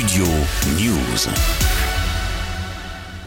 [0.00, 0.24] Studio
[0.78, 1.99] News.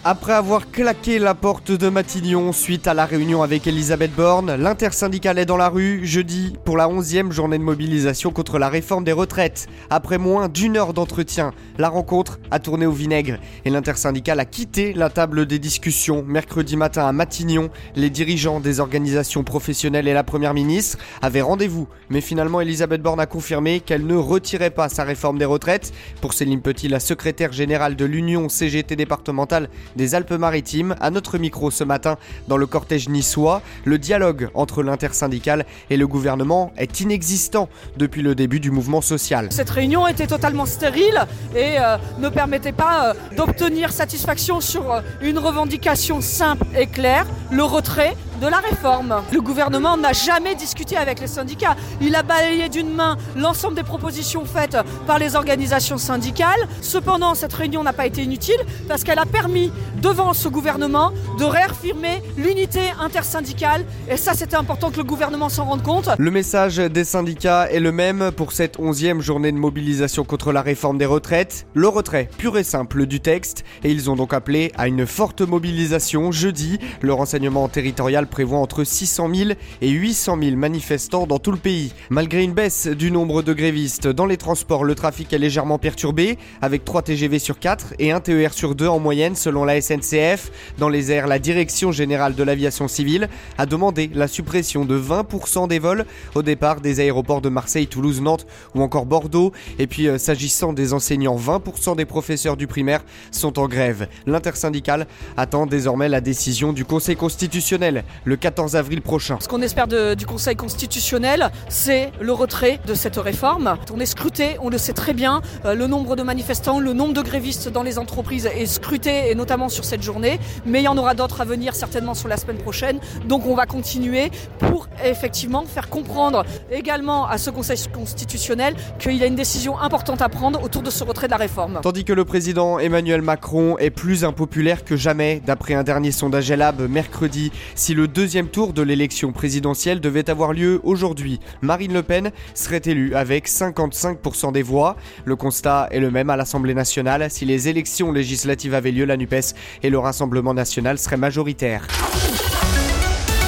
[0.06, 5.40] Après avoir claqué la porte de Matignon suite à la réunion avec Elisabeth Borne, l'intersyndicale
[5.40, 9.14] est dans la rue jeudi pour la 11e journée de mobilisation contre la réforme des
[9.14, 9.68] retraites.
[9.90, 14.92] Après moins d'une heure d'entretien, la rencontre a tourné au vinaigre et l'intersyndicale a quitté
[14.92, 17.70] la table des discussions mercredi matin à Matignon.
[17.96, 23.22] Les dirigeants des organisations professionnelles et la première ministre avaient rendez-vous, mais finalement Elisabeth Borne
[23.22, 25.94] a confirmé qu'elle ne retirait pas sa réforme des retraites.
[26.20, 31.72] Pour Céline Petit, la secrétaire générale de l'Union CGT départementale, des Alpes-Maritimes à notre micro
[31.72, 33.62] ce matin dans le cortège niçois.
[33.86, 39.48] Le dialogue entre l'intersyndicale et le gouvernement est inexistant depuis le début du mouvement social.
[39.52, 41.26] Cette réunion était totalement stérile
[41.56, 47.26] et euh, ne permettait pas euh, d'obtenir satisfaction sur euh, une revendication simple et claire,
[47.52, 49.24] le retrait de la réforme.
[49.32, 51.78] Le gouvernement n'a jamais discuté avec les syndicats.
[52.02, 56.68] Il a balayé d'une main l'ensemble des propositions faites par les organisations syndicales.
[56.82, 58.60] Cependant, cette réunion n'a pas été inutile
[58.90, 63.86] parce qu'elle a permis devant ce gouvernement de réaffirmer l'unité intersyndicale.
[64.10, 66.10] Et ça, c'était important que le gouvernement s'en rende compte.
[66.18, 70.62] Le message des syndicats est le même pour cette onzième journée de mobilisation contre la
[70.62, 71.66] réforme des retraites.
[71.76, 73.64] Le retrait pur et simple du texte.
[73.86, 76.78] Et ils ont donc appelé à une forte mobilisation jeudi.
[77.00, 79.50] Le renseignement territorial prévoit entre 600 000
[79.84, 81.94] et 800 000 manifestants dans tout le pays.
[82.10, 86.40] Malgré une baisse du nombre de grévistes dans les transports, le trafic est légèrement perturbé,
[86.60, 90.52] avec 3 TGV sur 4 et 1 TER sur 2 en moyenne selon la SNCF.
[90.80, 95.68] Dans les airs, la Direction générale de l'aviation civile a demandé la suppression de 20%
[95.68, 99.52] des vols au départ des aéroports de Marseille, Toulouse, Nantes ou encore Bordeaux.
[99.78, 104.08] Et puis euh, s'agissant des enseignants, 20% des professeurs du primaire sont en grève.
[104.26, 105.06] L'intersyndicale
[105.38, 109.38] attend désormais la décision du Conseil constitutionnel le 14 avril prochain.
[109.40, 113.78] Ce qu'on espère de, du Conseil constitutionnel, c'est le retrait de cette réforme.
[113.94, 117.14] On est scruté, on le sait très bien, euh, le nombre de manifestants, le nombre
[117.14, 120.88] de grévistes dans les entreprises est scruté, et notamment sur cette journée, mais il y
[120.88, 123.00] en aura d'autres à venir certainement sur la semaine prochaine.
[123.28, 129.24] Donc on va continuer pour effectivement faire comprendre également à ce Conseil constitutionnel qu'il y
[129.24, 131.80] a une décision importante à prendre autour de ce retrait de la réforme.
[131.82, 136.50] Tandis que le président Emmanuel Macron est plus impopulaire que jamais, d'après un dernier sondage
[136.52, 142.04] Elab mercredi, si le deuxième tour de l'élection présidentielle devait avoir lieu aujourd'hui, Marine Le
[142.04, 144.98] Pen serait élue avec 55% des voix.
[145.24, 147.32] Le constat est le même à l'Assemblée nationale.
[147.32, 151.88] Si les élections législatives avaient lieu, la NUPES et le Rassemblement national seraient majoritaires.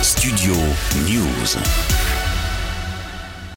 [0.02, 0.54] Studio
[1.06, 2.05] News.